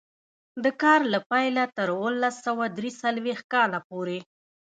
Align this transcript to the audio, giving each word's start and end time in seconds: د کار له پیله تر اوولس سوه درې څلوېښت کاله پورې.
د 0.63 0.65
کار 0.81 0.99
له 1.13 1.19
پیله 1.31 1.63
تر 1.77 1.87
اوولس 1.95 2.35
سوه 2.45 2.65
درې 2.77 2.89
څلوېښت 3.01 3.45
کاله 3.53 3.79
پورې. 3.89 4.19